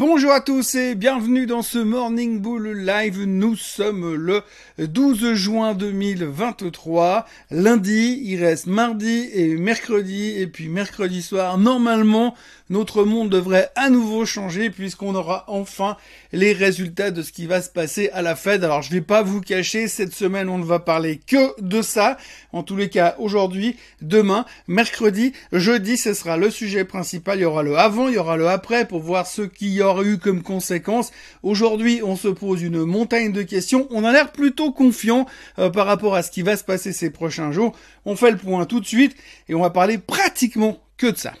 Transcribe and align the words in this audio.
Bonjour 0.00 0.32
à 0.32 0.40
tous 0.40 0.74
et 0.74 0.96
bienvenue 0.96 1.46
dans 1.46 1.62
ce 1.62 1.78
Morning 1.78 2.40
Bull 2.40 2.84
Live. 2.84 3.22
Nous 3.22 3.54
sommes 3.54 4.16
le 4.16 4.42
12 4.76 5.34
juin 5.34 5.74
2023. 5.74 7.24
Lundi, 7.52 8.20
il 8.24 8.44
reste 8.44 8.66
mardi 8.66 9.30
et 9.32 9.54
mercredi. 9.56 10.34
Et 10.36 10.48
puis 10.48 10.66
mercredi 10.66 11.22
soir, 11.22 11.58
normalement, 11.58 12.34
notre 12.70 13.04
monde 13.04 13.30
devrait 13.30 13.70
à 13.76 13.88
nouveau 13.88 14.26
changer 14.26 14.68
puisqu'on 14.70 15.14
aura 15.14 15.44
enfin 15.46 15.96
les 16.32 16.52
résultats 16.52 17.12
de 17.12 17.22
ce 17.22 17.30
qui 17.30 17.46
va 17.46 17.62
se 17.62 17.70
passer 17.70 18.10
à 18.14 18.20
la 18.20 18.34
Fed. 18.34 18.64
Alors 18.64 18.82
je 18.82 18.90
vais 18.90 19.00
pas 19.00 19.22
vous 19.22 19.40
cacher, 19.40 19.86
cette 19.86 20.14
semaine 20.14 20.48
on 20.48 20.58
ne 20.58 20.64
va 20.64 20.80
parler 20.80 21.20
que 21.24 21.60
de 21.60 21.82
ça. 21.82 22.16
En 22.52 22.64
tous 22.64 22.74
les 22.74 22.88
cas, 22.88 23.14
aujourd'hui, 23.18 23.76
demain, 24.02 24.44
mercredi, 24.66 25.34
jeudi, 25.52 25.96
ce 25.96 26.14
sera 26.14 26.36
le 26.36 26.50
sujet 26.50 26.84
principal. 26.84 27.38
Il 27.38 27.42
y 27.42 27.44
aura 27.44 27.62
le 27.62 27.76
avant, 27.78 28.08
il 28.08 28.14
y 28.14 28.18
aura 28.18 28.36
le 28.36 28.48
après 28.48 28.88
pour 28.88 29.00
voir 29.00 29.28
ce 29.28 29.42
qu'il 29.42 29.83
y 29.84 29.90
aura 29.90 30.02
eu 30.02 30.18
comme 30.18 30.42
conséquence. 30.42 31.12
Aujourd'hui, 31.42 32.00
on 32.02 32.16
se 32.16 32.28
pose 32.28 32.62
une 32.62 32.84
montagne 32.84 33.32
de 33.32 33.42
questions. 33.42 33.86
On 33.90 34.04
a 34.04 34.12
l'air 34.12 34.32
plutôt 34.32 34.72
confiant 34.72 35.26
euh, 35.58 35.70
par 35.70 35.86
rapport 35.86 36.14
à 36.14 36.22
ce 36.22 36.30
qui 36.30 36.42
va 36.42 36.56
se 36.56 36.64
passer 36.64 36.92
ces 36.92 37.10
prochains 37.10 37.52
jours. 37.52 37.76
On 38.04 38.16
fait 38.16 38.30
le 38.30 38.36
point 38.36 38.64
tout 38.66 38.80
de 38.80 38.86
suite 38.86 39.16
et 39.48 39.54
on 39.54 39.60
va 39.60 39.70
parler 39.70 39.98
pratiquement 39.98 40.78
que 40.96 41.08
de 41.08 41.16
ça. 41.16 41.32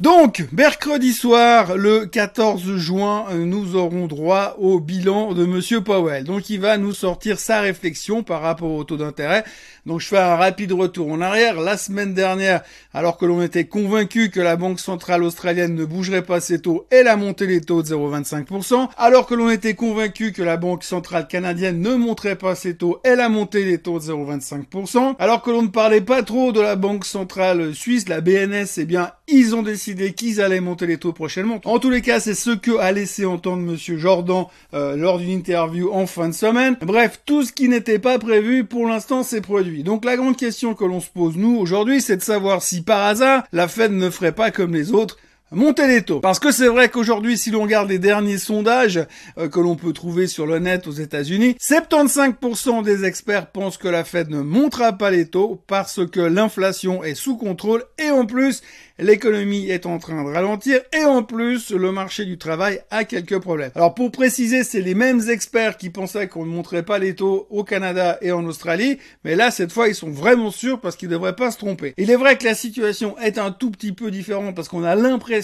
Donc, 0.00 0.46
mercredi 0.52 1.12
soir, 1.12 1.76
le 1.76 2.06
14 2.06 2.76
juin, 2.76 3.24
nous 3.34 3.74
aurons 3.74 4.06
droit 4.06 4.54
au 4.60 4.78
bilan 4.78 5.32
de 5.32 5.44
Monsieur 5.44 5.80
Powell. 5.80 6.22
Donc, 6.22 6.50
il 6.50 6.60
va 6.60 6.78
nous 6.78 6.92
sortir 6.92 7.40
sa 7.40 7.62
réflexion 7.62 8.22
par 8.22 8.40
rapport 8.40 8.70
au 8.70 8.84
taux 8.84 8.96
d'intérêt. 8.96 9.42
Donc, 9.86 9.98
je 9.98 10.06
fais 10.06 10.18
un 10.18 10.36
rapide 10.36 10.70
retour 10.70 11.10
en 11.10 11.20
arrière. 11.20 11.60
La 11.60 11.76
semaine 11.76 12.14
dernière, 12.14 12.62
alors 12.94 13.16
que 13.16 13.26
l'on 13.26 13.42
était 13.42 13.64
convaincu 13.64 14.30
que 14.30 14.38
la 14.38 14.54
Banque 14.54 14.78
centrale 14.78 15.24
australienne 15.24 15.74
ne 15.74 15.84
bougerait 15.84 16.22
pas 16.22 16.38
ses 16.38 16.60
taux, 16.60 16.86
elle 16.90 17.08
a 17.08 17.16
monté 17.16 17.48
les 17.48 17.60
taux 17.60 17.82
de 17.82 17.88
0,25%. 17.88 18.90
Alors 18.98 19.26
que 19.26 19.34
l'on 19.34 19.50
était 19.50 19.74
convaincu 19.74 20.30
que 20.30 20.42
la 20.42 20.58
Banque 20.58 20.84
centrale 20.84 21.26
canadienne 21.26 21.80
ne 21.80 21.96
monterait 21.96 22.38
pas 22.38 22.54
ses 22.54 22.76
taux, 22.76 23.00
elle 23.02 23.18
a 23.18 23.28
monté 23.28 23.64
les 23.64 23.78
taux 23.78 23.98
de 23.98 24.04
0,25%. 24.04 25.16
Alors 25.18 25.42
que 25.42 25.50
l'on 25.50 25.62
ne 25.62 25.68
parlait 25.68 26.02
pas 26.02 26.22
trop 26.22 26.52
de 26.52 26.60
la 26.60 26.76
Banque 26.76 27.04
centrale 27.04 27.74
suisse, 27.74 28.08
la 28.08 28.20
BNS, 28.20 28.66
eh 28.76 28.84
bien, 28.84 29.10
ils 29.26 29.56
ont 29.56 29.62
décidé 29.62 29.87
qu'ils 29.94 30.40
allaient 30.40 30.60
monter 30.60 30.86
les 30.86 30.98
taux 30.98 31.12
prochainement. 31.12 31.60
En 31.64 31.78
tous 31.78 31.90
les 31.90 32.02
cas, 32.02 32.20
c'est 32.20 32.34
ce 32.34 32.50
que 32.50 32.78
a 32.78 32.92
laissé 32.92 33.24
entendre 33.24 33.62
Monsieur 33.62 33.96
Jordan 33.96 34.44
euh, 34.74 34.96
lors 34.96 35.18
d'une 35.18 35.30
interview 35.30 35.90
en 35.92 36.06
fin 36.06 36.28
de 36.28 36.34
semaine. 36.34 36.76
Bref, 36.82 37.20
tout 37.24 37.44
ce 37.44 37.52
qui 37.52 37.68
n'était 37.68 37.98
pas 37.98 38.18
prévu 38.18 38.64
pour 38.64 38.86
l'instant 38.86 39.22
s'est 39.22 39.40
produit. 39.40 39.82
Donc 39.82 40.04
la 40.04 40.16
grande 40.16 40.36
question 40.36 40.74
que 40.74 40.84
l'on 40.84 41.00
se 41.00 41.10
pose 41.10 41.36
nous 41.36 41.56
aujourd'hui, 41.56 42.00
c'est 42.00 42.16
de 42.16 42.22
savoir 42.22 42.62
si 42.62 42.82
par 42.82 43.04
hasard 43.04 43.44
la 43.52 43.68
Fed 43.68 43.92
ne 43.92 44.10
ferait 44.10 44.32
pas 44.32 44.50
comme 44.50 44.74
les 44.74 44.92
autres 44.92 45.18
Montez 45.50 45.86
les 45.86 46.02
taux. 46.02 46.20
Parce 46.20 46.38
que 46.38 46.52
c'est 46.52 46.66
vrai 46.66 46.90
qu'aujourd'hui, 46.90 47.38
si 47.38 47.50
l'on 47.50 47.62
regarde 47.62 47.88
les 47.88 47.98
derniers 47.98 48.36
sondages 48.36 49.00
euh, 49.38 49.48
que 49.48 49.58
l'on 49.58 49.76
peut 49.76 49.94
trouver 49.94 50.26
sur 50.26 50.46
le 50.46 50.58
net 50.58 50.86
aux 50.86 50.92
États-Unis, 50.92 51.56
75% 51.58 52.82
des 52.82 53.06
experts 53.06 53.46
pensent 53.50 53.78
que 53.78 53.88
la 53.88 54.04
Fed 54.04 54.28
ne 54.28 54.42
montera 54.42 54.92
pas 54.92 55.10
les 55.10 55.26
taux 55.26 55.62
parce 55.66 56.06
que 56.06 56.20
l'inflation 56.20 57.02
est 57.02 57.14
sous 57.14 57.38
contrôle 57.38 57.82
et 57.98 58.10
en 58.10 58.26
plus, 58.26 58.60
l'économie 58.98 59.70
est 59.70 59.86
en 59.86 59.98
train 59.98 60.22
de 60.22 60.28
ralentir 60.28 60.82
et 60.92 61.04
en 61.06 61.22
plus, 61.22 61.70
le 61.70 61.92
marché 61.92 62.26
du 62.26 62.36
travail 62.36 62.82
a 62.90 63.04
quelques 63.04 63.38
problèmes. 63.38 63.70
Alors 63.74 63.94
pour 63.94 64.12
préciser, 64.12 64.64
c'est 64.64 64.82
les 64.82 64.94
mêmes 64.94 65.30
experts 65.30 65.78
qui 65.78 65.88
pensaient 65.88 66.28
qu'on 66.28 66.44
ne 66.44 66.50
montrait 66.50 66.82
pas 66.82 66.98
les 66.98 67.14
taux 67.14 67.46
au 67.48 67.64
Canada 67.64 68.18
et 68.20 68.32
en 68.32 68.44
Australie, 68.44 68.98
mais 69.24 69.34
là, 69.34 69.50
cette 69.50 69.72
fois, 69.72 69.88
ils 69.88 69.94
sont 69.94 70.10
vraiment 70.10 70.50
sûrs 70.50 70.78
parce 70.78 70.94
qu'ils 70.94 71.08
ne 71.08 71.14
devraient 71.14 71.36
pas 71.36 71.50
se 71.50 71.56
tromper. 71.56 71.94
Il 71.96 72.10
est 72.10 72.16
vrai 72.16 72.36
que 72.36 72.44
la 72.44 72.54
situation 72.54 73.16
est 73.18 73.38
un 73.38 73.50
tout 73.50 73.70
petit 73.70 73.92
peu 73.92 74.10
différente 74.10 74.54
parce 74.54 74.68
qu'on 74.68 74.84
a 74.84 74.94
l'impression 74.94 75.37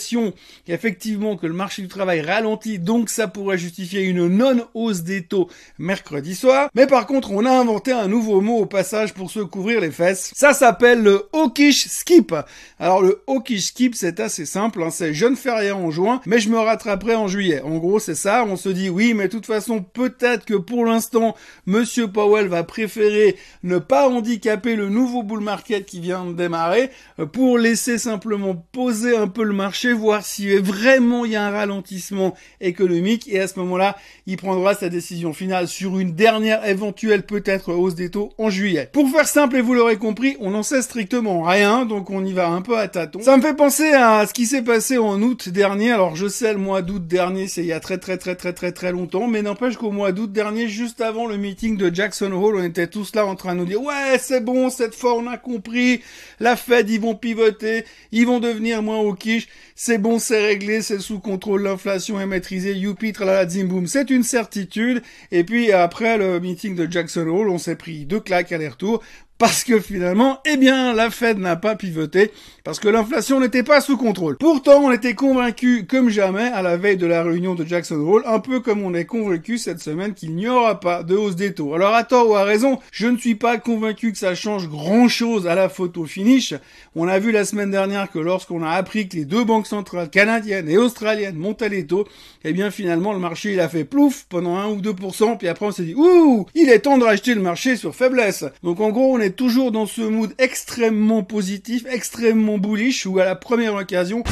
effectivement 0.68 1.36
que 1.36 1.46
le 1.46 1.52
marché 1.52 1.82
du 1.82 1.88
travail 1.88 2.20
ralentit, 2.20 2.78
donc 2.78 3.08
ça 3.08 3.28
pourrait 3.28 3.58
justifier 3.58 4.02
une 4.02 4.28
non-hausse 4.28 5.02
des 5.02 5.22
taux 5.22 5.48
mercredi 5.78 6.34
soir. 6.34 6.68
Mais 6.74 6.86
par 6.86 7.06
contre, 7.06 7.32
on 7.32 7.44
a 7.44 7.50
inventé 7.50 7.92
un 7.92 8.08
nouveau 8.08 8.40
mot 8.40 8.58
au 8.58 8.66
passage 8.66 9.14
pour 9.14 9.30
se 9.30 9.40
couvrir 9.40 9.80
les 9.80 9.90
fesses. 9.90 10.32
Ça 10.34 10.52
s'appelle 10.52 11.02
le 11.02 11.28
hawkish 11.32 11.86
skip. 11.88 12.34
Alors 12.78 13.02
le 13.02 13.22
hawkish 13.26 13.66
skip, 13.66 13.94
c'est 13.94 14.20
assez 14.20 14.46
simple, 14.46 14.82
hein. 14.82 14.90
c'est 14.90 15.14
je 15.14 15.26
ne 15.26 15.36
fais 15.36 15.52
rien 15.52 15.74
en 15.74 15.90
juin, 15.90 16.20
mais 16.26 16.38
je 16.38 16.48
me 16.48 16.58
rattraperai 16.58 17.14
en 17.14 17.28
juillet. 17.28 17.60
En 17.62 17.78
gros, 17.78 17.98
c'est 17.98 18.14
ça, 18.14 18.44
on 18.48 18.56
se 18.56 18.68
dit 18.68 18.88
oui, 18.88 19.14
mais 19.14 19.28
de 19.28 19.32
toute 19.32 19.46
façon, 19.46 19.82
peut-être 19.82 20.44
que 20.44 20.54
pour 20.54 20.84
l'instant, 20.84 21.34
monsieur 21.66 22.08
Powell 22.08 22.48
va 22.48 22.64
préférer 22.64 23.36
ne 23.62 23.78
pas 23.78 24.08
handicaper 24.08 24.76
le 24.76 24.88
nouveau 24.88 25.22
bull 25.22 25.40
market 25.40 25.86
qui 25.86 26.00
vient 26.00 26.24
de 26.24 26.32
démarrer 26.32 26.90
pour 27.32 27.58
laisser 27.58 27.98
simplement 27.98 28.54
poser 28.72 29.16
un 29.16 29.28
peu 29.28 29.44
le 29.44 29.52
marché 29.52 29.83
voir 29.92 30.24
si 30.24 30.56
vraiment 30.56 31.24
il 31.24 31.32
y 31.32 31.36
a 31.36 31.46
un 31.46 31.50
ralentissement 31.50 32.34
économique 32.60 33.28
et 33.28 33.40
à 33.40 33.48
ce 33.48 33.58
moment-là, 33.60 33.96
il 34.26 34.36
prendra 34.36 34.74
sa 34.74 34.88
décision 34.88 35.32
finale 35.32 35.68
sur 35.68 35.98
une 35.98 36.14
dernière 36.14 36.66
éventuelle 36.66 37.24
peut-être 37.24 37.72
hausse 37.72 37.94
des 37.94 38.10
taux 38.10 38.32
en 38.38 38.50
juillet. 38.50 38.88
Pour 38.92 39.10
faire 39.10 39.28
simple 39.28 39.56
et 39.56 39.60
vous 39.60 39.74
l'aurez 39.74 39.96
compris, 39.96 40.36
on 40.40 40.50
n'en 40.50 40.62
sait 40.62 40.82
strictement 40.82 41.42
rien, 41.42 41.84
donc 41.84 42.10
on 42.10 42.24
y 42.24 42.32
va 42.32 42.48
un 42.48 42.62
peu 42.62 42.78
à 42.78 42.88
tâtons. 42.88 43.22
Ça 43.22 43.36
me 43.36 43.42
fait 43.42 43.54
penser 43.54 43.90
à 43.92 44.26
ce 44.26 44.32
qui 44.32 44.46
s'est 44.46 44.62
passé 44.62 44.98
en 44.98 45.20
août 45.22 45.48
dernier. 45.48 45.92
Alors 45.92 46.16
je 46.16 46.28
sais 46.28 46.52
le 46.52 46.58
mois 46.58 46.82
d'août 46.82 47.06
dernier, 47.06 47.48
c'est 47.48 47.62
il 47.62 47.66
y 47.66 47.72
a 47.72 47.80
très 47.80 47.98
très 47.98 48.16
très 48.16 48.34
très 48.34 48.52
très 48.52 48.72
très 48.72 48.92
longtemps, 48.92 49.26
mais 49.26 49.42
n'empêche 49.42 49.76
qu'au 49.76 49.90
mois 49.90 50.12
d'août 50.12 50.32
dernier, 50.32 50.68
juste 50.68 51.00
avant 51.00 51.26
le 51.26 51.36
meeting 51.36 51.76
de 51.76 51.94
Jackson 51.94 52.32
Hole, 52.32 52.56
on 52.56 52.64
était 52.64 52.86
tous 52.86 53.14
là 53.14 53.26
en 53.26 53.34
train 53.34 53.54
de 53.54 53.60
nous 53.60 53.66
dire 53.66 53.82
ouais 53.82 54.18
c'est 54.18 54.42
bon, 54.42 54.70
cette 54.70 54.94
fois 54.94 55.14
on 55.14 55.26
a 55.26 55.36
compris, 55.36 56.00
la 56.40 56.56
Fed 56.56 56.88
ils 56.90 57.00
vont 57.00 57.14
pivoter, 57.14 57.84
ils 58.12 58.26
vont 58.26 58.40
devenir 58.40 58.82
moins 58.82 58.98
hawkish, 58.98 59.48
c'est 59.76 59.98
bon, 59.98 60.20
c'est 60.20 60.40
réglé, 60.46 60.82
c'est 60.82 61.00
sous 61.00 61.18
contrôle, 61.18 61.64
l'inflation 61.64 62.20
est 62.20 62.26
maîtrisée, 62.26 62.74
youpi, 62.74 63.12
tralala, 63.12 63.48
zimboum, 63.48 63.88
c'est 63.88 64.08
une 64.10 64.22
certitude. 64.22 65.02
Et 65.32 65.42
puis 65.42 65.72
après 65.72 66.16
le 66.16 66.38
meeting 66.38 66.76
de 66.76 66.90
Jackson 66.90 67.26
Hole, 67.26 67.50
on 67.50 67.58
s'est 67.58 67.74
pris 67.74 68.06
deux 68.06 68.20
claques 68.20 68.52
aller-retour 68.52 69.02
parce 69.38 69.64
que 69.64 69.80
finalement, 69.80 70.38
eh 70.46 70.56
bien, 70.56 70.92
la 70.92 71.10
Fed 71.10 71.38
n'a 71.38 71.56
pas 71.56 71.74
pivoté, 71.74 72.30
parce 72.62 72.78
que 72.78 72.88
l'inflation 72.88 73.40
n'était 73.40 73.64
pas 73.64 73.80
sous 73.80 73.96
contrôle. 73.96 74.36
Pourtant, 74.38 74.80
on 74.84 74.92
était 74.92 75.14
convaincu 75.14 75.86
comme 75.86 76.08
jamais 76.08 76.44
à 76.44 76.62
la 76.62 76.76
veille 76.76 76.96
de 76.96 77.06
la 77.06 77.22
réunion 77.22 77.54
de 77.54 77.64
Jackson 77.64 77.96
Hole, 77.96 78.22
un 78.26 78.38
peu 78.38 78.60
comme 78.60 78.82
on 78.82 78.94
est 78.94 79.04
convaincu 79.04 79.58
cette 79.58 79.80
semaine 79.80 80.14
qu'il 80.14 80.34
n'y 80.34 80.48
aura 80.48 80.78
pas 80.78 81.02
de 81.02 81.16
hausse 81.16 81.36
des 81.36 81.52
taux. 81.52 81.74
Alors 81.74 81.94
à 81.94 82.04
tort 82.04 82.30
ou 82.30 82.36
à 82.36 82.44
raison, 82.44 82.78
je 82.92 83.08
ne 83.08 83.18
suis 83.18 83.34
pas 83.34 83.58
convaincu 83.58 84.12
que 84.12 84.18
ça 84.18 84.34
change 84.34 84.68
grand 84.68 85.08
chose 85.08 85.46
à 85.48 85.54
la 85.54 85.68
photo 85.68 86.04
finish. 86.04 86.54
On 86.94 87.08
a 87.08 87.18
vu 87.18 87.32
la 87.32 87.44
semaine 87.44 87.72
dernière 87.72 88.10
que 88.10 88.20
lorsqu'on 88.20 88.62
a 88.62 88.70
appris 88.70 89.08
que 89.08 89.16
les 89.16 89.24
deux 89.24 89.44
banques 89.44 89.66
centrales 89.66 90.10
canadiennes 90.10 90.68
et 90.68 90.78
australiennes 90.78 91.36
montaient 91.36 91.68
les 91.68 91.86
taux, 91.86 92.06
eh 92.44 92.52
bien 92.52 92.70
finalement 92.70 93.12
le 93.12 93.18
marché 93.18 93.52
il 93.52 93.60
a 93.60 93.68
fait 93.68 93.84
plouf 93.84 94.26
pendant 94.28 94.56
1 94.56 94.68
ou 94.68 94.80
2%, 94.80 95.38
puis 95.38 95.48
après 95.48 95.66
on 95.66 95.72
s'est 95.72 95.82
dit 95.82 95.94
ouh, 95.94 96.46
il 96.54 96.68
est 96.68 96.78
temps 96.80 96.98
de 96.98 97.04
racheter 97.04 97.34
le 97.34 97.42
marché 97.42 97.76
sur 97.76 97.94
faiblesse. 97.94 98.44
Donc 98.62 98.80
en 98.80 98.90
gros 98.90 99.14
on 99.14 99.20
toujours 99.30 99.72
dans 99.72 99.86
ce 99.86 100.02
mood 100.02 100.34
extrêmement 100.38 101.22
positif, 101.22 101.84
extrêmement 101.90 102.58
bullish, 102.58 103.06
où 103.06 103.18
à 103.18 103.24
la 103.24 103.34
première 103.34 103.74
occasion... 103.74 104.22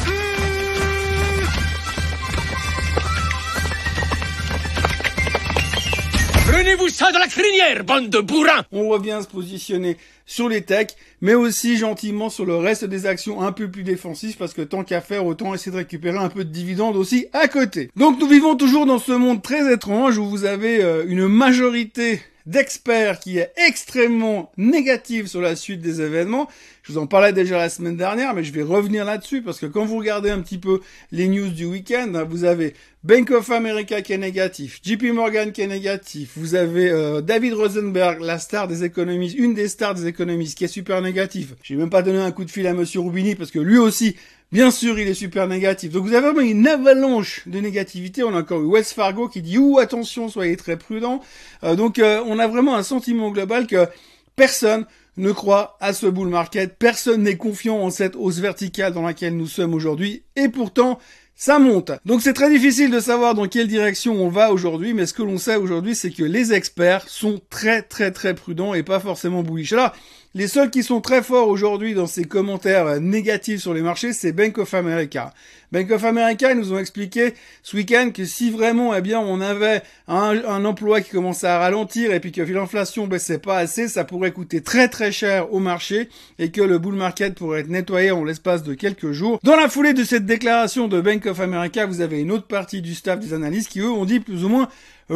Prenez-vous 6.53 6.89
ça 6.89 7.11
dans 7.11 7.19
la 7.19 7.27
crinière, 7.27 7.83
bande 7.83 8.09
de 8.09 8.19
bourrins 8.19 8.63
On 8.71 8.87
revient 8.87 9.19
se 9.21 9.27
positionner 9.27 9.97
sur 10.25 10.47
les 10.47 10.61
techs, 10.61 10.95
mais 11.19 11.33
aussi 11.33 11.77
gentiment 11.77 12.29
sur 12.29 12.45
le 12.45 12.55
reste 12.55 12.85
des 12.85 13.05
actions 13.05 13.41
un 13.41 13.51
peu 13.51 13.71
plus 13.71 13.83
défensives, 13.83 14.37
parce 14.37 14.53
que 14.53 14.61
tant 14.61 14.83
qu'à 14.83 15.01
faire, 15.01 15.25
autant 15.25 15.53
essayer 15.53 15.71
de 15.71 15.77
récupérer 15.77 16.17
un 16.17 16.29
peu 16.29 16.45
de 16.45 16.51
dividendes 16.51 16.95
aussi 16.95 17.25
à 17.33 17.47
côté. 17.47 17.89
Donc 17.95 18.19
nous 18.19 18.27
vivons 18.27 18.55
toujours 18.55 18.85
dans 18.85 18.99
ce 18.99 19.13
monde 19.13 19.41
très 19.41 19.73
étrange 19.73 20.17
où 20.17 20.25
vous 20.25 20.45
avez 20.45 20.83
euh, 20.83 21.03
une 21.07 21.27
majorité 21.27 22.21
d'experts 22.45 23.19
qui 23.19 23.37
est 23.37 23.53
extrêmement 23.67 24.51
négative 24.57 25.27
sur 25.27 25.41
la 25.41 25.55
suite 25.55 25.81
des 25.81 26.01
événements. 26.01 26.49
Je 26.83 26.91
vous 26.91 26.97
en 26.97 27.07
parlais 27.07 27.31
déjà 27.31 27.57
la 27.57 27.69
semaine 27.69 27.95
dernière, 27.95 28.33
mais 28.33 28.43
je 28.43 28.51
vais 28.51 28.61
revenir 28.61 29.05
là-dessus 29.05 29.41
parce 29.41 29.57
que 29.57 29.65
quand 29.65 29.85
vous 29.85 29.97
regardez 29.97 30.29
un 30.29 30.41
petit 30.41 30.57
peu 30.57 30.81
les 31.13 31.29
news 31.29 31.47
du 31.47 31.63
week-end, 31.63 32.25
vous 32.29 32.43
avez 32.43 32.73
Bank 33.05 33.31
of 33.31 33.49
America 33.51 34.01
qui 34.01 34.11
est 34.11 34.17
négatif, 34.17 34.81
JP 34.83 35.03
Morgan 35.13 35.53
qui 35.53 35.61
est 35.61 35.67
négatif, 35.67 36.33
vous 36.35 36.55
avez 36.55 36.89
euh, 36.89 37.21
David 37.21 37.53
Rosenberg, 37.53 38.19
la 38.19 38.37
star 38.37 38.67
des 38.67 38.83
économistes, 38.83 39.37
une 39.37 39.53
des 39.53 39.69
stars 39.69 39.95
des 39.95 40.07
économistes 40.07 40.57
qui 40.57 40.65
est 40.65 40.67
super 40.67 41.01
négatif. 41.01 41.53
J'ai 41.63 41.75
même 41.75 41.89
pas 41.89 42.01
donné 42.01 42.19
un 42.19 42.31
coup 42.33 42.43
de 42.43 42.51
fil 42.51 42.67
à 42.67 42.73
Monsieur 42.73 42.99
Rubini 42.99 43.35
parce 43.35 43.49
que 43.49 43.59
lui 43.59 43.77
aussi 43.77 44.17
Bien 44.51 44.69
sûr, 44.69 44.99
il 44.99 45.07
est 45.07 45.15
super 45.15 45.47
négatif. 45.47 45.91
Donc 45.91 46.03
vous 46.03 46.13
avez 46.13 46.27
vraiment 46.27 46.47
une 46.47 46.67
avalanche 46.67 47.41
de 47.47 47.59
négativité. 47.59 48.21
On 48.21 48.35
a 48.35 48.41
encore 48.41 48.61
eu 48.61 48.65
West 48.65 48.93
Fargo 48.93 49.27
qui 49.27 49.41
dit 49.41 49.57
ouh 49.57 49.79
attention, 49.79 50.29
soyez 50.29 50.55
très 50.57 50.77
prudents. 50.77 51.21
Euh, 51.63 51.73
donc 51.73 51.97
euh, 51.97 52.21
on 52.27 52.37
a 52.37 52.47
vraiment 52.47 52.75
un 52.75 52.83
sentiment 52.83 53.31
global 53.31 53.65
que 53.65 53.87
personne 54.35 54.85
ne 55.17 55.31
croit 55.31 55.77
à 55.79 55.93
ce 55.93 56.07
bull 56.07 56.27
market, 56.27 56.77
personne 56.77 57.23
n'est 57.23 57.37
confiant 57.37 57.77
en 57.77 57.89
cette 57.89 58.15
hausse 58.15 58.39
verticale 58.39 58.93
dans 58.93 59.03
laquelle 59.03 59.37
nous 59.37 59.47
sommes 59.47 59.73
aujourd'hui. 59.73 60.23
Et 60.35 60.49
pourtant, 60.49 60.99
ça 61.35 61.59
monte. 61.59 61.91
Donc 62.05 62.21
c'est 62.21 62.33
très 62.33 62.49
difficile 62.49 62.91
de 62.91 62.99
savoir 62.99 63.35
dans 63.35 63.47
quelle 63.47 63.67
direction 63.67 64.13
on 64.13 64.29
va 64.29 64.51
aujourd'hui, 64.51 64.93
mais 64.93 65.05
ce 65.05 65.13
que 65.13 65.23
l'on 65.23 65.37
sait 65.37 65.55
aujourd'hui, 65.55 65.95
c'est 65.95 66.11
que 66.11 66.23
les 66.23 66.53
experts 66.53 67.07
sont 67.07 67.41
très 67.49 67.81
très 67.81 68.11
très 68.11 68.33
prudents 68.33 68.73
et 68.73 68.83
pas 68.83 68.99
forcément 68.99 69.43
bullish. 69.43 69.73
Les 70.35 70.47
seuls 70.47 70.71
qui 70.71 70.81
sont 70.81 70.99
très 70.99 71.21
forts 71.21 71.47
aujourd'hui 71.47 71.93
dans 71.93 72.07
ces 72.07 72.23
commentaires 72.23 72.99
négatifs 72.99 73.61
sur 73.61 73.71
les 73.75 73.83
marchés, 73.83 74.13
c'est 74.13 74.31
Bank 74.31 74.57
of 74.57 74.73
America. 74.73 75.31
Bank 75.71 75.91
of 75.91 76.03
America, 76.03 76.51
ils 76.51 76.57
nous 76.57 76.73
ont 76.73 76.79
expliqué 76.79 77.35
ce 77.61 77.77
week-end 77.77 78.09
que 78.11 78.25
si 78.25 78.49
vraiment, 78.49 78.95
eh 78.95 79.01
bien, 79.01 79.19
on 79.19 79.41
avait 79.41 79.83
un, 80.07 80.65
emploi 80.65 81.01
qui 81.01 81.11
commençait 81.11 81.45
à 81.45 81.59
ralentir 81.59 82.11
et 82.11 82.19
puis 82.19 82.31
que 82.31 82.41
l'inflation 82.41 83.05
baissait 83.05 83.37
pas 83.37 83.59
assez, 83.59 83.87
ça 83.87 84.05
pourrait 84.05 84.31
coûter 84.31 84.61
très 84.61 84.87
très 84.87 85.11
cher 85.11 85.53
au 85.53 85.59
marché 85.59 86.09
et 86.39 86.49
que 86.49 86.61
le 86.61 86.79
bull 86.79 86.95
market 86.95 87.35
pourrait 87.35 87.59
être 87.59 87.69
nettoyé 87.69 88.09
en 88.09 88.23
l'espace 88.23 88.63
de 88.63 88.73
quelques 88.73 89.11
jours. 89.11 89.39
Dans 89.43 89.55
la 89.55 89.69
foulée 89.69 89.93
de 89.93 90.03
cette 90.03 90.25
déclaration 90.25 90.87
de 90.87 90.99
Bank 90.99 91.27
of 91.27 91.41
America, 91.41 91.85
vous 91.85 92.01
avez 92.01 92.19
une 92.19 92.31
autre 92.31 92.47
partie 92.47 92.81
du 92.81 92.95
staff 92.95 93.19
des 93.19 93.35
analystes 93.35 93.69
qui 93.69 93.81
eux 93.81 93.91
ont 93.91 94.05
dit 94.05 94.19
plus 94.19 94.43
ou 94.43 94.49
moins 94.49 94.67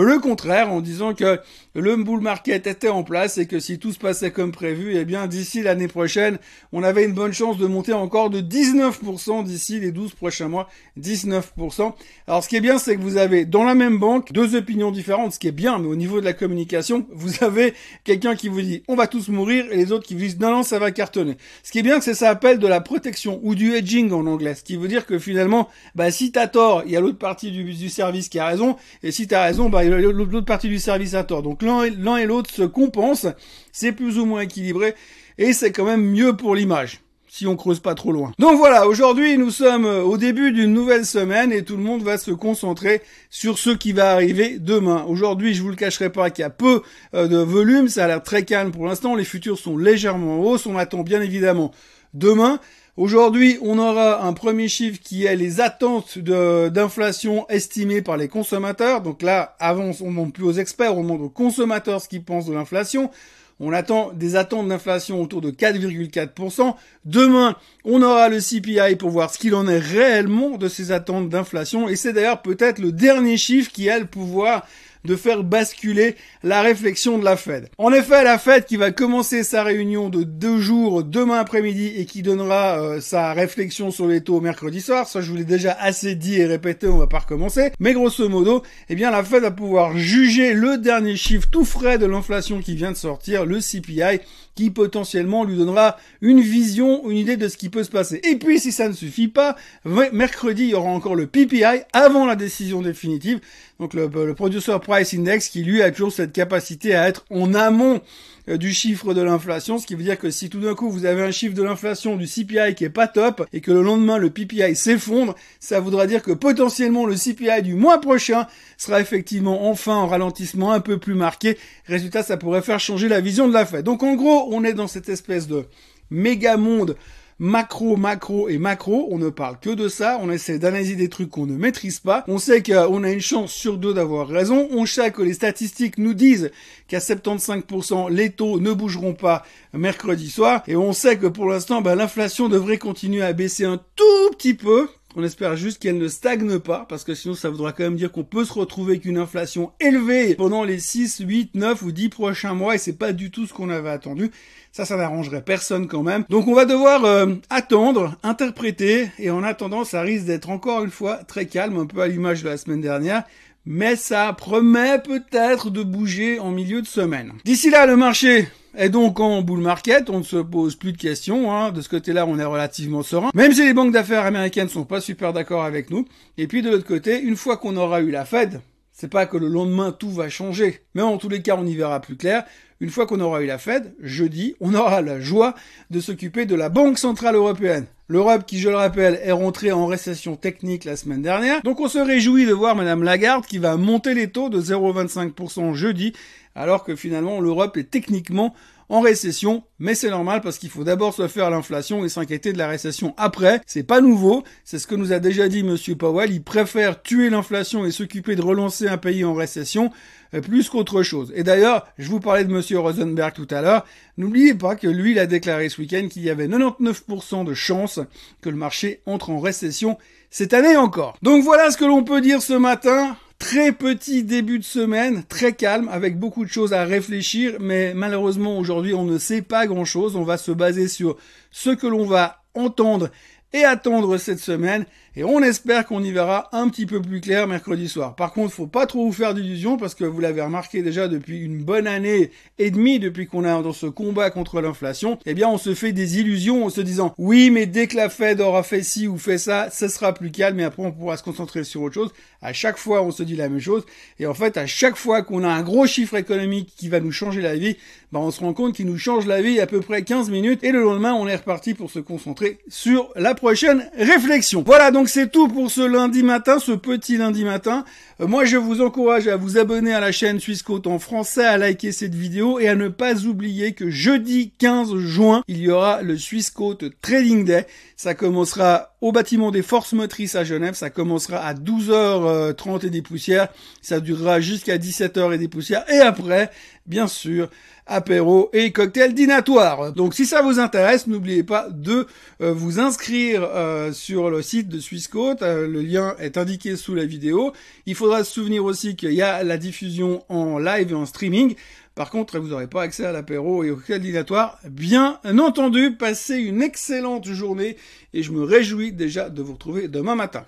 le 0.04 0.20
contraire 0.20 0.72
en 0.72 0.82
disant 0.82 1.14
que 1.14 1.40
le 1.74 1.96
bull 1.96 2.22
market 2.22 2.66
était 2.66 2.90
en 2.90 3.04
place 3.04 3.38
et 3.38 3.46
que 3.46 3.60
si 3.60 3.78
tout 3.78 3.92
se 3.92 4.00
passait 4.00 4.32
comme 4.32 4.52
prévu, 4.52 4.96
eh 4.96 5.06
bien 5.06 5.28
d'ici 5.28 5.62
l'année 5.62 5.88
prochaine, 5.88 6.40
on 6.74 6.84
avait 6.84 7.06
une 7.06 7.14
bonne 7.14 7.34
chance 7.34 7.58
de 7.58 7.68
monter 7.68 7.94
encore 7.94 8.30
de 8.30 8.42
19% 8.42 9.44
d'ici 9.44 9.80
les 9.80 9.92
12 9.92 10.14
prochains 10.14 10.48
mois, 10.48 10.68
19%. 11.00 11.94
Alors 12.28 12.44
ce 12.44 12.50
qui 12.50 12.56
est 12.56 12.62
bien, 12.62 12.80
c'est 12.80 12.96
que 12.96 13.02
vous 13.02 13.18
avez 13.18 13.46
dans 13.46 13.64
la 13.64 13.76
même 13.76 14.00
banque 14.00 14.34
deux 14.34 14.56
opinions 14.56 14.92
différentes, 14.92 15.34
ce 15.34 15.40
qui 15.40 15.48
est 15.48 15.52
bien, 15.52 15.78
mais 15.78 15.88
au 15.88 15.96
niveau 15.96 16.20
de 16.20 16.26
la 16.26 16.34
communication, 16.34 17.06
vous 17.14 17.44
avez 17.44 17.74
quelqu'un 18.04 18.36
qui 18.36 18.50
vous 18.50 18.62
dit 18.62 18.84
on 18.88 18.96
va 18.96 19.08
tous 19.08 19.30
mourir 19.30 19.66
et 19.72 19.78
les 19.78 19.92
autres 19.92 20.08
qui 20.08 20.16
vous 20.16 20.22
disent 20.22 20.40
non 20.40 20.52
non 20.52 20.64
ça 20.64 20.80
va 20.80 20.92
cartonner. 20.92 21.38
Ce 21.64 21.72
qui 21.72 21.80
est 21.80 21.84
bien, 21.84 22.02
c'est 22.02 22.14
ça 22.14 22.28
s'appelle 22.28 22.60
de 22.60 22.68
la 22.68 22.82
protection 22.82 23.40
ou 23.44 23.56
du 23.56 23.74
hedging 23.74 24.12
en 24.12 24.26
anglais, 24.26 24.56
ce 24.56 24.64
qui 24.64 24.76
veut 24.76 24.88
dire 24.88 25.06
que 25.06 25.20
finalement, 25.20 25.70
bah 25.96 26.12
si 26.12 26.32
t'as 26.32 26.48
tort, 26.48 26.84
il 26.86 26.92
y 26.92 26.98
a 26.98 27.00
l'autre 27.00 27.20
partie 27.20 27.52
du, 27.52 27.64
du 27.64 27.90
service 27.90 28.30
qui 28.30 28.40
a 28.40 28.48
raison 28.48 28.76
et 29.04 29.12
si 29.12 29.28
t'as 29.28 29.44
raison, 29.44 29.70
bah 29.70 29.84
l'autre 29.89 30.45
partie 30.45 30.69
du 30.69 30.80
service 30.80 31.13
à 31.13 31.24
tort. 31.24 31.44
Donc 31.44 31.62
l'un 31.62 32.18
et 32.18 32.25
l'autre 32.25 32.50
se 32.50 32.63
compensent, 32.63 33.28
c'est 33.72 33.92
plus 33.92 34.18
ou 34.18 34.25
moins 34.25 34.42
équilibré, 34.42 34.95
et 35.38 35.54
c'est 35.54 35.72
quand 35.72 35.86
même 35.86 36.04
mieux 36.04 36.36
pour 36.36 36.56
l'image 36.56 37.01
si 37.30 37.45
on 37.45 37.56
creuse 37.56 37.80
pas 37.80 37.94
trop 37.94 38.12
loin. 38.12 38.31
Donc 38.39 38.57
voilà, 38.57 38.88
aujourd'hui 38.88 39.38
nous 39.38 39.51
sommes 39.51 39.86
au 39.86 40.18
début 40.18 40.51
d'une 40.51 40.74
nouvelle 40.74 41.06
semaine 41.06 41.51
et 41.51 41.63
tout 41.63 41.78
le 41.78 41.84
monde 41.84 42.01
va 42.01 42.18
se 42.18 42.31
concentrer 42.31 43.01
sur 43.30 43.60
ce 43.60 43.69
qui 43.69 43.92
va 43.92 44.12
arriver 44.12 44.57
demain. 44.57 45.06
Aujourd'hui, 45.07 45.54
je 45.54 45.62
vous 45.62 45.69
le 45.69 45.75
cacherai 45.75 46.10
pas 46.10 46.31
qu'il 46.31 46.42
y 46.42 46.45
a 46.45 46.50
peu 46.50 46.81
euh, 47.13 47.28
de 47.28 47.38
volume, 47.38 47.90
ça 47.90 48.06
a 48.06 48.07
l'air 48.07 48.24
très 48.24 48.44
calme 48.44 48.72
pour 48.72 48.88
l'instant, 48.88 49.13
les 49.13 49.24
futurs 49.24 49.60
sont 49.60 49.78
légèrement 49.78 50.40
en 50.40 50.44
hausse, 50.44 50.66
on 50.66 50.78
attend 50.78 51.04
bien 51.04 51.22
évidemment 51.22 51.72
demain 52.13 52.60
Aujourd'hui, 52.98 53.60
on 53.62 53.78
aura 53.78 54.26
un 54.26 54.34
premier 54.34 54.68
chiffre 54.68 55.00
qui 55.00 55.26
est 55.26 55.36
les 55.36 55.62
attentes 55.62 56.18
d'inflation 56.18 57.48
estimées 57.48 58.02
par 58.02 58.18
les 58.18 58.28
consommateurs. 58.28 59.02
Donc 59.02 59.22
là, 59.22 59.56
avant, 59.60 59.92
on 60.02 60.06
ne 60.06 60.10
demande 60.10 60.34
plus 60.34 60.46
aux 60.46 60.54
experts, 60.54 60.98
on 60.98 61.04
demande 61.04 61.22
aux 61.22 61.30
consommateurs 61.30 62.02
ce 62.02 62.10
qu'ils 62.10 62.24
pensent 62.24 62.48
de 62.48 62.56
l'inflation. 62.56 63.12
On 63.60 63.72
attend 63.72 64.12
des 64.14 64.36
attentes 64.36 64.68
d'inflation 64.68 65.22
autour 65.22 65.42
de 65.42 65.52
4,4%. 65.52 66.74
Demain, 67.06 67.56
on 67.86 68.02
aura 68.02 68.30
le 68.30 68.40
CPI 68.40 68.96
pour 68.96 69.12
voir 69.12 69.32
ce 69.32 69.38
qu'il 69.38 69.54
en 69.54 69.68
est 69.68 69.78
réellement 69.78 70.58
de 70.58 70.68
ces 70.68 70.92
attentes 70.92 71.30
d'inflation. 71.30 71.88
Et 71.88 71.96
c'est 71.96 72.14
d'ailleurs 72.14 72.42
peut-être 72.42 72.80
le 72.80 72.92
dernier 72.92 73.38
chiffre 73.38 73.72
qui 73.72 73.92
a 73.92 74.00
le 74.00 74.06
pouvoir 74.06 74.66
de 75.07 75.15
faire 75.15 75.44
basculer 75.44 76.15
la 76.44 76.62
réflexion 76.62 77.18
de 77.18 77.24
la 77.24 77.38
Fed. 77.38 77.69
En 77.80 77.92
effet, 77.92 78.24
la 78.24 78.38
Fed 78.38 78.65
qui 78.65 78.77
va 78.77 78.92
commencer 78.92 79.44
sa 79.44 79.63
réunion 79.63 80.09
de 80.09 80.24
deux 80.24 80.59
jours 80.59 81.04
demain 81.04 81.39
après-midi 81.39 81.94
et 81.95 82.06
qui 82.06 82.21
donnera 82.21 82.80
euh, 82.80 83.01
sa 83.01 83.33
réflexion 83.33 83.89
sur 83.89 84.06
les 84.06 84.21
taux 84.21 84.42
mercredi 84.42 84.81
soir, 84.81 85.07
ça 85.07 85.21
je 85.21 85.31
vous 85.31 85.38
l'ai 85.38 85.45
déjà 85.45 85.75
assez 85.80 86.15
dit 86.15 86.39
et 86.39 86.45
répété, 86.45 86.88
on 86.88 86.98
va 86.98 87.07
pas 87.07 87.19
recommencer, 87.19 87.71
mais 87.80 87.94
grosso 87.94 88.27
modo, 88.30 88.62
eh 88.89 88.95
bien 88.95 89.09
la 89.09 89.24
Fed 89.24 89.42
va 89.42 89.51
pouvoir 89.51 89.98
juger 89.98 90.54
le 90.54 90.77
dernier 90.77 91.15
chiffre 91.15 91.48
tout 91.50 91.65
frais 91.65 91.98
de 91.98 92.06
l'inflation 92.06 92.59
qui 92.59 92.75
vient 92.75 92.92
de 92.92 92.98
sortir, 92.98 93.45
le 93.45 93.59
CPI, 93.59 94.19
qui 94.57 94.71
potentiellement 94.71 95.44
lui 95.44 95.56
donnera 95.56 95.98
une 96.19 96.42
vision, 96.42 97.07
une 97.09 97.18
idée 97.18 97.38
de 97.38 97.48
ce 97.48 97.57
qui 97.57 97.69
peut 97.69 97.83
se 97.83 97.92
passer. 97.92 98.19
Et 98.24 98.38
puis 98.38 98.59
si 98.59 98.71
ça 98.71 98.89
ne 98.89 98.94
suffit 98.94 99.27
pas, 99.27 99.56
mercredi 99.86 100.63
il 100.63 100.69
y 100.69 100.74
aura 100.74 100.89
encore 100.89 101.15
le 101.15 101.27
PPI 101.27 101.83
avant 101.94 102.25
la 102.25 102.36
décision 102.36 102.81
définitive, 102.81 103.39
donc 103.80 103.94
le, 103.94 104.07
le 104.07 104.33
Producer 104.33 104.77
Price 104.81 105.13
Index 105.13 105.50
qui 105.50 105.63
lui 105.63 105.83
a 105.83 105.92
toujours 105.92 106.12
cette 106.12 106.33
capacité 106.33 106.95
à 106.95 107.07
être 107.07 107.24
en 107.30 107.54
amont 107.54 108.01
euh, 108.50 108.57
du 108.57 108.74
chiffre 108.74 109.13
de 109.13 109.21
l'inflation, 109.21 109.77
ce 109.77 109.86
qui 109.86 109.95
veut 109.95 110.04
dire 110.04 110.18
que 110.18 110.31
si 110.31 110.50
tout 110.50 110.59
d'un 110.59 110.74
coup 110.74 110.89
vous 110.89 111.06
avez 111.06 111.21
un 111.21 111.31
chiffre 111.31 111.54
de 111.54 111.63
l'inflation 111.63 112.15
du 112.15 112.25
CPI 112.25 112.75
qui 112.75 112.86
est 112.86 112.89
pas 112.89 113.07
top 113.07 113.45
et 113.51 113.59
que 113.59 113.71
le 113.71 113.81
lendemain 113.81 114.18
le 114.18 114.30
PPI 114.30 114.75
s'effondre, 114.75 115.36
ça 115.59 115.80
voudra 115.81 116.07
dire 116.07 116.21
que 116.24 116.31
potentiellement 116.31 117.06
le 117.06 117.15
CPI 117.15 117.62
du 117.62 117.74
mois 117.74 118.00
prochain 118.00 118.48
sera 118.77 119.01
effectivement 119.01 119.69
enfin 119.69 119.95
en 119.95 120.07
ralentissement 120.07 120.71
un 120.71 120.80
peu 120.80 120.98
plus 120.98 121.15
marqué. 121.15 121.57
Résultat, 121.88 122.24
ça 122.24 122.38
pourrait 122.38 122.62
faire 122.62 122.80
changer 122.80 123.09
la 123.09 123.19
vision 123.19 123.48
de 123.48 123.54
la 123.54 123.65
Fed. 123.65 123.83
Donc 123.83 124.04
en 124.04 124.15
gros, 124.15 124.47
on 124.52 124.64
est 124.64 124.74
dans 124.74 124.88
cette 124.88 125.10
espèce 125.10 125.48
de 125.48 125.66
méga 126.10 126.58
monde 126.58 126.96
macro, 127.40 127.98
macro 127.98 128.50
et 128.50 128.58
macro. 128.58 129.08
On 129.12 129.18
ne 129.18 129.30
parle 129.30 129.60
que 129.60 129.70
de 129.70 129.88
ça. 129.88 130.20
On 130.22 130.32
essaie 130.32 130.60
d'analyser 130.60 130.96
des 130.96 131.10
trucs 131.10 131.30
qu'on 131.30 131.46
ne 131.46 131.58
maîtrise 131.58 132.00
pas. 132.00 132.24
On 132.28 132.40
sait 132.40 132.64
qu'on 132.64 133.04
a 133.04 133.12
une 133.12 133.22
chance 133.22 133.52
sur 133.52 133.78
deux 133.78 133.94
d'avoir 133.94 134.28
raison. 134.28 134.68
On 134.72 134.86
sait 134.86 135.12
que 135.12 135.22
les 135.22 135.34
statistiques 135.34 135.98
nous 135.98 136.14
disent 136.14 136.52
qu'à 136.88 137.00
75% 137.00 138.10
les 138.10 138.32
taux 138.32 138.60
ne 138.60 138.74
bougeront 138.74 139.14
pas 139.14 139.44
mercredi 139.74 140.30
soir. 140.30 140.64
Et 140.68 140.76
on 140.76 140.94
sait 140.94 141.18
que 141.18 141.28
pour 141.28 141.48
l'instant, 141.48 141.82
bah, 141.82 141.96
l'inflation 141.96 142.50
devrait 142.50 142.78
continuer 142.78 143.24
à 143.24 143.34
baisser 143.34 143.66
un 143.66 143.80
tout 143.96 144.32
petit 144.32 144.54
peu. 144.54 144.88
On 145.19 145.24
espère 145.24 145.56
juste 145.56 145.81
qu'elle 145.81 145.98
ne 145.98 146.10
stagne 146.10 146.60
pas, 146.60 146.86
parce 146.88 147.04
que 147.04 147.16
sinon 147.16 147.34
ça 147.34 147.50
voudra 147.50 147.72
quand 147.72 147.81
même 147.81 147.96
dire 147.96 148.12
qu'on 148.12 148.24
peut 148.24 148.46
se 148.46 148.54
retrouver 148.54 148.92
avec 148.92 149.06
une 149.06 149.18
inflation 149.18 149.72
élevée 149.80 150.36
pendant 150.36 150.64
les 150.64 150.78
6, 150.78 151.24
8, 151.25 151.56
9 151.56 151.81
ou 151.81 151.92
10 151.92 152.10
prochains 152.10 152.54
mois, 152.54 152.75
et 152.75 152.78
c'est 152.78 153.00
pas 153.00 153.14
du 153.14 153.31
tout 153.31 153.48
ce 153.48 153.54
qu'on 153.54 153.72
avait 153.72 153.90
attendu. 153.90 154.30
Ça, 154.72 154.86
ça 154.86 154.96
n'arrangerait 154.96 155.42
personne 155.42 155.88
quand 155.88 156.04
même. 156.04 156.24
Donc 156.30 156.48
on 156.48 156.54
va 156.54 156.66
devoir 156.66 157.04
euh, 157.06 157.34
attendre, 157.50 158.16
interpréter, 158.22 159.08
et 159.18 159.31
en 159.31 159.42
attendant, 159.42 159.86
ça 159.86 160.04
risque 160.04 160.25
d'être 160.25 160.52
encore 160.52 160.84
une 160.84 160.92
fois 160.92 161.16
très 161.24 161.48
calme, 161.48 161.80
un 161.80 161.88
peu 161.88 162.02
à 162.02 162.08
l'image 162.08 162.44
de 162.44 162.50
la 162.50 162.58
semaine 162.58 162.81
dernière 162.81 163.24
mais 163.68 163.98
ça 163.98 164.31
promet 164.31 164.98
peut-être 165.00 165.69
de 165.69 165.84
bouger 165.84 166.40
en 166.40 166.52
milieu 166.52 166.81
de 166.81 166.88
semaine. 166.88 167.34
D'ici 167.44 167.69
là, 167.69 167.86
le 167.86 167.98
marché 167.98 168.48
est 168.78 168.88
donc 168.88 169.19
en 169.19 169.42
bull 169.42 169.60
market, 169.60 170.10
on 170.10 170.19
ne 170.19 170.24
se 170.24 170.38
pose 170.38 170.78
plus 170.78 170.94
de 170.94 170.98
questions, 170.98 171.52
hein. 171.52 171.72
de 171.72 171.81
ce 171.81 171.90
côté-là 171.90 172.25
on 172.25 172.40
est 172.40 172.46
relativement 172.46 173.04
serein, 173.04 173.30
même 173.34 173.52
si 173.52 173.66
les 173.66 173.74
banques 173.74 173.92
d'affaires 173.92 174.25
américaines 174.25 174.69
sont 174.69 174.86
pas 174.86 175.02
super 175.02 175.34
d'accord 175.34 175.66
avec 175.66 175.90
nous, 175.90 176.06
et 176.38 176.48
puis 176.48 176.62
de 176.62 176.69
l'autre 176.69 176.88
côté, 176.88 177.19
une 177.19 177.36
fois 177.36 177.58
qu'on 177.58 177.75
aura 177.75 178.00
eu 178.00 178.10
la 178.10 178.24
Fed, 178.24 178.62
c'est 178.94 179.10
pas 179.10 179.25
que 179.25 179.36
le 179.36 179.48
lendemain 179.48 179.92
tout 179.92 180.12
va 180.12 180.30
changer, 180.30 180.80
mais 180.96 181.02
en 181.02 181.18
tous 181.18 181.30
les 181.30 181.42
cas 181.42 181.58
on 181.58 181.66
y 181.66 181.75
verra 181.75 182.00
plus 182.00 182.16
clair, 182.16 182.46
une 182.80 182.90
fois 182.90 183.06
qu'on 183.06 183.19
aura 183.19 183.42
eu 183.42 183.48
la 183.48 183.58
Fed, 183.58 183.94
jeudi, 184.00 184.56
on 184.62 184.75
aura 184.75 185.02
la 185.02 185.19
joie 185.19 185.56
de 185.90 186.00
s'occuper 186.00 186.46
de 186.46 186.56
la 186.56 186.69
Banque 186.69 187.00
Centrale 187.00 187.36
Européenne. 187.36 187.88
L'Europe, 188.09 188.45
qui 188.45 188.59
je 188.59 188.69
le 188.69 188.77
rappelle, 188.77 189.19
est 189.21 189.33
rentrée 189.33 189.73
en 189.73 189.85
récession 189.85 190.37
technique 190.37 190.85
la 190.85 190.95
semaine 190.95 191.21
dernière. 191.21 191.61
Donc 191.64 191.81
on 191.81 191.90
se 191.90 191.97
réjouit 191.97 192.45
de 192.45 192.54
voir 192.54 192.73
Madame 192.73 193.04
Lagarde 193.04 193.45
qui 193.45 193.57
va 193.57 193.76
monter 193.76 194.14
les 194.14 194.30
taux 194.30 194.47
de 194.47 194.61
0,25% 194.61 195.73
jeudi, 195.73 196.14
alors 196.56 196.85
que 196.85 196.95
finalement 196.95 197.42
l'Europe 197.42 197.76
est 197.76 197.92
techniquement 197.92 198.56
en 198.90 199.02
récession, 199.02 199.64
mais 199.80 199.96
c'est 199.96 200.10
normal 200.10 200.42
parce 200.42 200.58
qu'il 200.58 200.70
faut 200.70 200.84
d'abord 200.84 201.14
se 201.14 201.28
faire 201.28 201.50
l'inflation 201.50 202.06
et 202.06 202.10
s'inquiéter 202.10 202.54
de 202.54 202.58
la 202.58 202.68
récession 202.68 203.14
après. 203.18 203.62
C'est 203.66 203.84
pas 203.84 204.00
nouveau, 204.00 204.44
c'est 204.64 204.80
ce 204.80 204.88
que 204.88 204.96
nous 204.96 205.12
a 205.12 205.20
déjà 205.20 205.48
dit 205.50 205.64
Monsieur 205.64 205.96
Powell. 205.96 206.32
Il 206.32 206.44
préfère 206.44 207.02
tuer 207.02 207.30
l'inflation 207.30 207.86
et 207.86 207.92
s'occuper 207.92 208.36
de 208.36 208.42
relancer 208.42 208.88
un 208.88 208.98
pays 208.98 209.26
en 209.26 209.34
récession 209.34 209.92
euh, 210.34 210.42
plus 210.42 210.70
qu'autre 210.70 211.04
chose. 211.04 211.34
Et 211.36 211.44
d'ailleurs, 211.44 211.86
je 211.98 212.10
vous 212.10 212.20
parlais 212.20 212.46
de 212.46 212.52
Monsieur 212.52 212.80
Rosenberg 212.80 213.34
tout 213.34 213.48
à 213.50 213.62
l'heure. 213.62 213.86
N'oubliez 214.18 214.54
pas 214.54 214.76
que 214.76 214.88
lui, 214.88 215.12
il 215.12 215.20
a 215.20 215.26
déclaré 215.28 215.70
ce 215.70 215.82
week-end 215.82 216.08
qu'il 216.10 216.24
y 216.24 216.30
avait 216.30 216.48
99% 216.48 217.44
de 217.44 217.54
chances 217.54 218.00
que 218.42 218.50
le 218.50 218.56
marché 218.56 219.02
entre 219.06 219.30
en 219.30 219.40
récession 219.40 219.98
cette 220.30 220.54
année 220.54 220.78
encore. 220.78 221.18
Donc 221.22 221.44
voilà 221.44 221.72
ce 221.72 221.78
que 221.78 221.86
l'on 221.86 222.04
peut 222.04 222.22
dire 222.22 222.42
ce 222.42 222.54
matin. 222.54 223.18
Très 223.40 223.72
petit 223.72 224.24
début 224.24 224.58
de 224.58 224.64
semaine, 224.64 225.24
très 225.24 225.54
calme, 225.54 225.90
avec 225.90 226.20
beaucoup 226.20 226.44
de 226.44 226.50
choses 226.50 226.74
à 226.74 226.86
réfléchir, 226.86 227.58
mais 227.60 227.94
malheureusement 227.94 228.58
aujourd'hui 228.58 228.96
on 228.96 229.04
ne 229.04 229.20
sait 229.20 229.44
pas 229.44 229.68
grand-chose. 229.68 230.16
On 230.16 230.24
va 230.24 230.38
se 230.38 230.52
baser 230.52 230.88
sur 230.88 231.18
ce 231.52 231.70
que 231.70 231.86
l'on 231.86 232.06
va 232.06 232.42
entendre 232.56 233.10
et 233.54 233.63
attendre 233.63 234.18
cette 234.18 234.39
semaine. 234.39 234.85
Et 235.16 235.23
on 235.23 235.42
espère 235.42 235.87
qu'on 235.87 236.04
y 236.04 236.11
verra 236.11 236.47
un 236.51 236.69
petit 236.69 236.85
peu 236.85 237.01
plus 237.01 237.21
clair 237.21 237.47
mercredi 237.47 237.89
soir. 237.89 238.16
Par 238.16 238.33
contre, 238.33 238.54
faut 238.54 238.68
pas 238.68 238.85
trop 238.85 239.07
vous 239.07 239.11
faire 239.11 239.33
d'illusions 239.33 239.75
parce 239.75 239.95
que 239.95 240.04
vous 240.04 240.19
l'avez 240.19 240.44
remarqué 240.44 240.83
déjà 240.83 241.07
depuis 241.07 241.39
une 241.39 241.63
bonne 241.63 241.87
année 241.87 242.30
et 242.59 242.69
demie 242.69 242.99
depuis 242.99 243.25
qu'on 243.25 243.44
est 243.44 243.63
dans 243.63 243.73
ce 243.73 243.87
combat 243.87 244.30
contre 244.30 244.61
l'inflation. 244.61 245.18
Eh 245.25 245.33
bien, 245.33 245.49
on 245.49 245.57
se 245.57 245.73
fait 245.73 245.92
des 245.92 246.19
illusions 246.19 246.66
en 246.66 246.69
se 246.69 246.81
disant 246.81 247.16
oui, 247.18 247.49
mais 247.49 247.66
dès 247.66 247.87
que 247.87 247.95
la 247.95 248.09
Fed 248.09 248.42
aura 248.42 248.61
fait 248.61 248.83
ci 248.83 249.07
ou 249.07 249.18
fait 249.18 249.39
ça, 249.39 249.69
ce 249.71 249.87
sera 249.87 250.13
plus 250.13 250.30
calme 250.30 250.59
et 250.59 250.63
après 250.63 250.83
on 250.83 250.92
pourra 250.92 251.18
se 251.18 251.23
concentrer 251.23 251.63
sur 251.63 251.81
autre 251.81 251.95
chose. 251.95 252.13
À 252.44 252.54
chaque 252.54 252.77
fois, 252.77 253.01
on 253.01 253.09
se 253.09 253.23
dit 253.23 253.35
la 253.35 253.49
même 253.49 253.59
chose. 253.59 253.85
Et 254.19 254.27
en 254.27 254.35
fait, 254.35 254.57
à 254.57 254.68
chaque 254.68 254.97
fois 254.97 255.23
qu'on 255.23 255.44
a 255.44 255.49
un 255.49 255.63
gros 255.63 255.87
chiffre 255.87 256.16
économique 256.16 256.73
qui 256.77 256.89
va 256.89 256.99
nous 256.99 257.11
changer 257.11 257.42
la 257.42 257.56
vie, 257.56 257.77
bah, 258.11 258.19
on 258.19 258.30
se 258.30 258.42
rend 258.42 258.54
compte 258.54 258.75
qu'il 258.75 258.85
nous 258.85 258.99
change 258.99 259.25
la 259.25 259.42
vie 259.42 259.59
à 259.59 259.66
peu 259.66 259.81
près 259.81 260.04
15 260.04 260.30
minutes 260.30 260.63
et 260.63 260.71
le 260.71 260.83
lendemain, 260.83 261.16
on 261.16 261.27
est 261.27 261.35
reparti 261.35 261.73
pour 261.73 261.89
se 261.89 261.97
concentrer 261.97 262.59
sur 262.68 263.09
la 263.16 263.33
prochaine 263.38 263.90
réflexion. 263.98 264.64
Voilà, 264.66 264.92
donc 264.92 265.08
c'est 265.08 265.32
tout 265.32 265.48
pour 265.48 265.72
ce 265.72 265.82
lundi 265.82 266.24
matin, 266.24 266.60
ce 266.60 266.74
petit 266.74 267.18
lundi 267.18 267.46
matin. 267.46 267.86
Euh, 268.20 268.28
moi, 268.28 268.44
je 268.44 268.58
vous 268.58 268.82
encourage 268.82 269.28
à 269.28 269.38
vous 269.38 269.58
abonner 269.58 269.94
à 269.94 270.00
la 270.00 270.12
chaîne 270.12 270.40
Suisse 270.40 270.64
en 270.86 271.00
français, 271.00 271.46
à 271.46 271.58
liker 271.58 271.92
cette 271.92 272.16
vidéo 272.16 272.60
et 272.60 272.68
à 272.68 272.76
ne 272.76 272.90
pas 272.90 273.26
oublier 273.26 273.72
que 273.74 273.90
jeudi 273.90 274.52
15 274.58 274.98
juin, 274.98 275.44
il 275.48 275.58
y 275.60 275.70
aura 275.70 276.02
le 276.02 276.18
Swiss 276.18 276.54
Trading 277.02 277.46
Day. 277.46 277.66
Ça 277.96 278.14
commencera 278.14 278.96
au 279.02 279.12
bâtiment 279.12 279.52
des 279.52 279.62
forces 279.62 279.94
motrices 279.94 280.36
à 280.36 280.44
Genève. 280.44 280.74
Ça 280.74 280.90
commencera 280.90 281.38
à 281.38 281.54
12h30 281.54 282.86
et 282.86 282.90
des 282.90 283.02
poussières. 283.02 283.48
Ça 283.82 284.00
durera 284.00 284.42
jusqu'à 284.42 284.78
17h 284.78 285.34
et 285.34 285.38
des 285.38 285.48
poussières. 285.48 285.86
Et 285.92 286.00
après, 286.00 286.50
bien 286.86 287.08
sûr, 287.08 287.50
apéro 287.88 288.50
et 288.54 288.72
cocktail 288.72 289.14
dînatoire. 289.14 289.94
Donc 289.94 290.14
si 290.14 290.26
ça 290.26 290.42
vous 290.42 290.60
intéresse, 290.60 291.08
n'oubliez 291.08 291.44
pas 291.44 291.68
de 291.70 292.08
euh, 292.42 292.54
vous 292.54 292.80
inscrire 292.80 293.44
euh, 293.44 293.92
sur 293.92 294.30
le 294.30 294.42
site 294.42 294.70
de 294.70 294.80
Swissquote. 294.80 295.42
Euh, 295.42 295.68
le 295.68 295.82
lien 295.82 296.16
est 296.20 296.38
indiqué 296.38 296.76
sous 296.76 296.96
la 296.96 297.06
vidéo. 297.06 297.54
Il 297.86 297.96
faudra 297.96 298.24
se 298.24 298.34
souvenir 298.34 298.64
aussi 298.66 298.96
qu'il 298.96 299.14
y 299.14 299.22
a 299.22 299.44
la 299.44 299.58
diffusion 299.58 300.24
en 300.30 300.60
live 300.60 300.92
et 300.92 300.96
en 300.96 301.06
streaming. 301.06 301.56
Par 301.96 302.12
contre, 302.12 302.38
vous 302.38 302.50
n'aurez 302.50 302.68
pas 302.68 302.84
accès 302.84 303.06
à 303.06 303.12
l'apéro 303.12 303.64
et 303.64 303.72
au 303.72 303.76
cocktail 303.76 304.02
dînatoire. 304.02 304.60
Bien 304.70 305.20
entendu, 305.40 305.96
passez 305.96 306.38
une 306.38 306.62
excellente 306.62 307.28
journée 307.28 307.76
et 308.14 308.22
je 308.22 308.32
me 308.32 308.44
réjouis 308.44 308.92
déjà 308.92 309.30
de 309.30 309.42
vous 309.42 309.54
retrouver 309.54 309.88
demain 309.88 310.16
matin. 310.16 310.46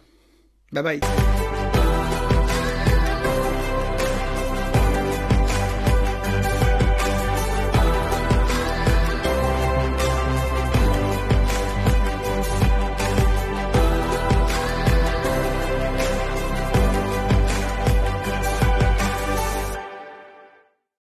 Bye 0.71 0.83
bye. 0.83 1.48